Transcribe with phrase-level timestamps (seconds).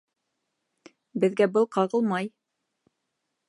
[1.25, 2.33] Беҙгә был ҡағылмай.